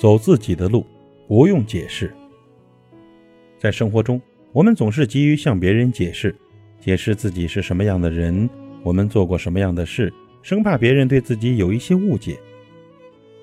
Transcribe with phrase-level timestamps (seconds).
[0.00, 0.86] 走自己的路，
[1.28, 2.10] 不用解释。
[3.58, 4.18] 在生活中，
[4.50, 6.34] 我们总是急于向别人解释，
[6.80, 8.48] 解释自己是什么样的人，
[8.82, 10.10] 我们做过什么样的事，
[10.40, 12.38] 生怕别人对自己有一些误解。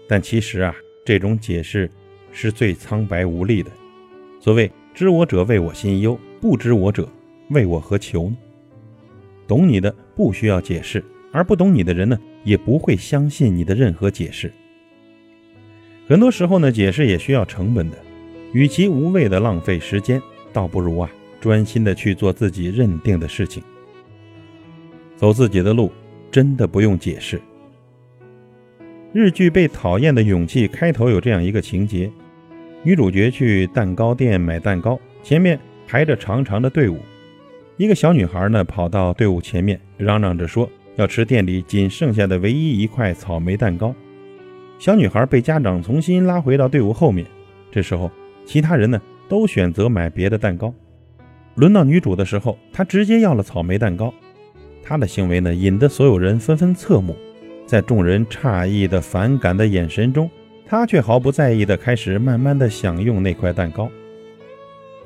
[0.08, 0.76] 但其实啊，
[1.06, 1.88] 这种解释
[2.32, 3.70] 是最苍白无力的。
[4.40, 7.08] 所谓“知我者为我心忧，不知我者
[7.52, 8.38] 为我何求”呢？
[9.46, 14.52] 懂你的不需要解释，而不懂你的人呢，也不会相信你的任何解释。
[16.08, 17.98] 很多时候呢，解释也需要成本的，
[18.54, 20.22] 与其无谓的浪费时间，
[20.54, 21.10] 倒不如啊，
[21.42, 23.62] 专心的去做自己认定的事情，
[25.18, 25.92] 走自己的路，
[26.32, 27.42] 真的不用解释。
[29.12, 32.10] 日剧《被讨厌的勇气》开头有这样一个情节：
[32.84, 37.00] 女主角去蛋糕店买蛋糕，前面排着长长的队伍，
[37.76, 43.94] 一个小女孩呢跑到队伍前面，嚷嚷着说要吃店里仅剩下的唯一一块草莓蛋糕。
[44.80, 47.26] 小女孩被家长重新拉回到队伍后面。
[47.72, 48.12] 这时候，
[48.46, 50.74] 其他人呢都选择买别的蛋糕。
[51.56, 54.14] 轮到女主的时候，她直接要了草莓蛋糕。
[54.84, 57.16] 她的行为呢，引得所有人纷纷侧目。
[57.66, 60.30] 在众人诧异的、反感的眼神中，
[60.66, 63.90] 她却毫不在意的开始慢慢的享用那块蛋糕。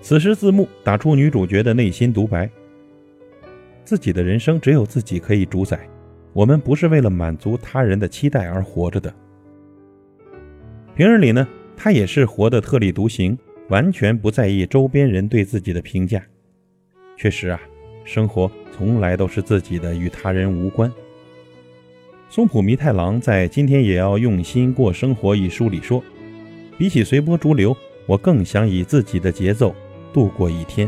[0.01, 2.49] 此时，字幕打出女主角的内心独白：
[3.83, 5.79] 自己的人生只有自己可以主宰。
[6.33, 9.13] 我们不是为了满足他人的期待而活着的。
[11.01, 13.35] 平日里呢，他也是活得特立独行，
[13.69, 16.21] 完全不在意周边人对自己的评价。
[17.17, 17.59] 确实啊，
[18.05, 20.93] 生活从来都是自己的，与他人无关。
[22.29, 26.03] 松浦弥太郎在《今天也要用心过生活》一书里说
[26.77, 29.75] ：“比起随波逐流，我更想以自己的节奏
[30.13, 30.87] 度过一天。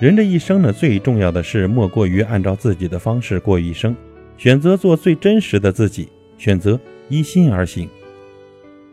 [0.00, 3.94] 人这一生呢，最重要的是莫过于按照自己的方式过一生，
[4.38, 7.86] 选择做最真实的自己，选择依心而行。”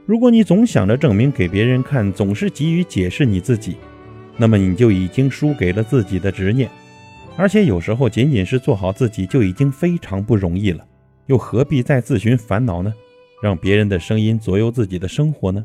[0.10, 3.78] 如果你总想着证明给别人看，总是急于解释你自己，
[4.38, 6.68] 那么你就已经输给了自己的执念。
[7.38, 10.84] 而且有时候仅仅是做好自己就已经非常不容易了，
[11.28, 12.92] 又何必再自寻烦恼呢？
[13.40, 15.64] 让别人的声音左右自己的生活呢？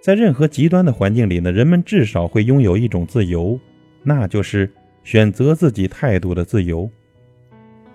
[0.00, 3.58] 在任何极端的环境里呢，人们至少会拥有一种自由，
[4.04, 4.70] 那就是
[5.02, 6.88] 选择自己态度的自由。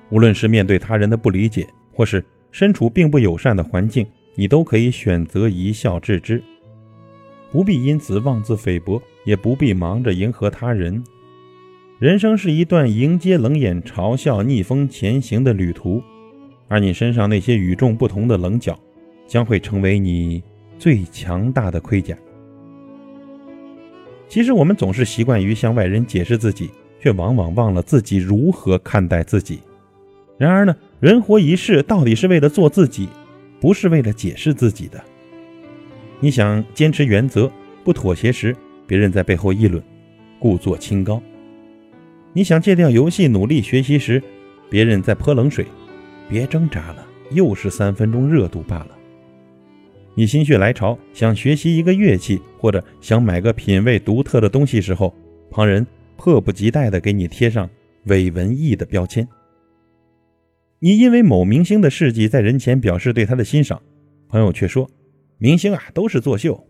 [0.09, 2.21] 无论是面对他人的不理解，或是
[2.51, 4.05] 身处并不友善的环境。
[4.35, 6.44] 你都可以选择一笑置之，
[7.51, 11.03] 不必因此妄自菲薄，也不必忙着迎合他人。
[12.00, 16.03] 人生是一段迎接冷眼嘲笑、逆风前行的旅途，
[16.68, 18.78] 而你身上那些与众不同的棱角，
[19.25, 20.44] 将会成为你
[20.78, 22.18] 最强大的盔甲。
[24.28, 26.69] 其实，我们总是习惯于向外人解释自己，
[27.00, 29.59] 却往往忘了自己如何看待自己。
[30.38, 33.07] 然而呢，人活一世，到底是为了做自己。
[33.59, 35.03] 不是为了解释自己的。
[36.19, 37.51] 你想坚持原则
[37.83, 38.55] 不妥协时，
[38.88, 39.83] 别人在背后议论，
[40.39, 41.21] 故作清高；
[42.33, 44.21] 你想戒掉游戏努力学习时，
[44.69, 45.65] 别人在泼冷水，
[46.29, 48.89] 别挣扎了，又是三分钟热度罢了。
[50.15, 55.13] 你心血来潮想学习一个乐器，或者想买个品味独特的东西时候，
[55.51, 57.69] 旁人迫不及待地给你贴上
[58.05, 59.27] 伪文艺的标签。
[60.80, 63.81] 你因为某明星的事迹在人前表示对他的欣赏，
[64.28, 64.90] 朋友却说
[65.38, 66.68] 明星啊都是作秀。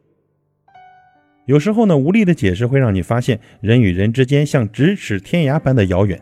[1.45, 6.19] 有时候呢，无力的解释会让你发现人与人之间像咫尺天涯般的遥远。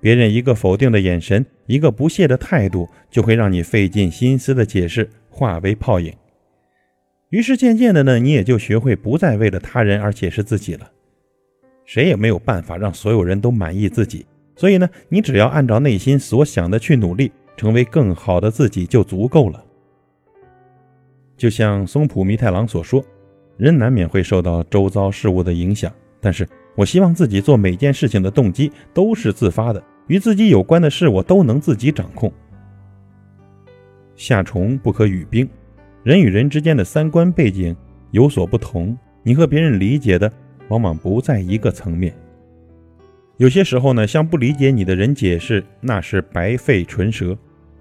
[0.00, 6.12] 别人一个否定的眼神，一个不屑的态度，就会让你费尽心思的解释化为泡影。
[7.30, 10.90] 于是渐渐的呢，你也就学会不再为了他人而解释自己了。
[11.84, 14.24] 谁也没有办法让所有人都满意自己。
[14.58, 19.64] 所以呢，你只要按照内心所想的去努力，成为更好的自己就足够了。
[21.36, 23.00] 就像松浦弥太郎所说，
[23.56, 32.32] 人难免会受到周遭事物的影响，但是我希望自己做每件事情的动机都是自发的，与自己有关的事我都能自己掌控。
[34.16, 35.48] 夏虫不可语冰，
[36.02, 37.76] 人与人之间的三观背景
[38.10, 40.28] 有所不同，你和别人理解的
[40.66, 42.12] 往往不在一个层面。
[43.38, 47.38] 有些时候呢，向不理解你的人解释，那是白费唇舌。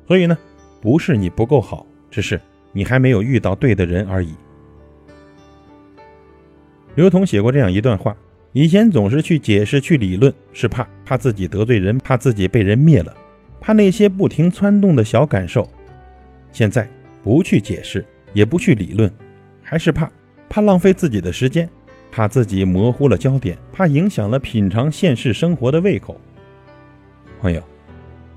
[0.07, 0.37] 所以呢，
[0.79, 2.39] 不是你不够好，只是
[2.71, 4.35] 你还没有遇到对的人而已。
[6.93, 8.15] 刘同写过这样一段话：
[8.53, 13.11] 以前总是去解释、去理论，是怕怕自己得罪人，怕自己被人灭了，
[13.59, 15.67] 怕那些不停窜动的小感受。
[16.51, 16.87] 现在
[17.23, 19.11] 不去解释，也不去理论，
[19.63, 20.11] 还是怕
[20.47, 21.67] 怕浪费自己的时间。
[22.17, 26.19] 怕自己模糊了焦点，怕影响了品尝现实生活的胃口。
[27.39, 27.61] 朋友，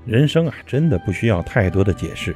[0.05, 2.35] 人生啊，真的不需要太多的解释，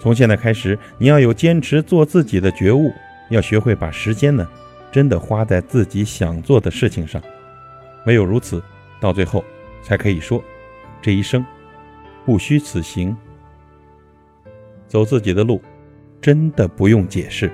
[0.00, 2.90] 从现在开始，你要有坚持做自己的觉悟，
[3.28, 4.48] 要学会把时间呢，
[4.90, 7.20] 真的花在自己想做的事情上。
[8.06, 8.62] 唯有如此，
[8.98, 9.44] 到最后
[9.82, 10.42] 才可以说，
[11.02, 11.44] 这一生
[12.24, 13.14] 不虚此行。
[14.88, 15.60] 走自己的路，
[16.18, 17.52] 真的不用解释。